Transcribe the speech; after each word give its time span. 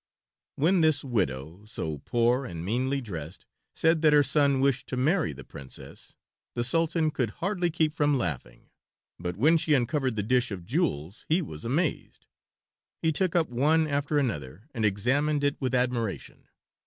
When 0.55 0.81
this 0.81 1.03
widow, 1.03 1.63
so 1.67 1.99
poor 1.99 2.43
and 2.43 2.65
meanly 2.65 3.01
dressed, 3.01 3.45
said 3.75 4.01
that 4.01 4.13
her 4.13 4.23
son 4.23 4.59
wished 4.59 4.87
to 4.87 4.97
marry 4.97 5.31
the 5.31 5.43
Princess 5.43 6.15
the 6.55 6.63
Sultan 6.63 7.11
could 7.11 7.29
hardly 7.37 7.69
keep 7.69 7.93
from 7.93 8.17
laughing; 8.17 8.71
but 9.19 9.37
when 9.37 9.57
she 9.57 9.75
uncovered 9.75 10.15
the 10.15 10.23
dish 10.23 10.49
of 10.49 10.65
jewels 10.65 11.27
he 11.29 11.39
was 11.39 11.63
amazed. 11.65 12.25
He 13.03 13.11
took 13.11 13.35
up 13.35 13.49
one 13.49 13.85
after 13.85 14.17
another 14.17 14.67
and 14.73 14.85
examined 14.85 15.43
it 15.43 15.55
with 15.61 15.75
admiration. 15.75 16.47